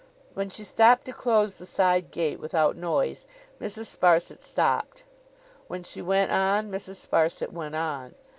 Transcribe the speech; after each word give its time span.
When 0.33 0.49
she 0.49 0.63
stopped 0.63 1.05
to 1.05 1.13
close 1.13 1.57
the 1.59 1.65
side 1.67 2.09
gate 2.09 2.39
without 2.39 2.75
noise, 2.75 3.27
Mrs. 3.61 3.95
Sparsit 3.95 4.41
stopped. 4.41 5.03
When 5.67 5.83
she 5.83 6.01
went 6.01 6.31
on, 6.31 6.71
Mrs. 6.71 7.07
Sparsit 7.07 7.51
went 7.53 7.75
on. 7.75 8.15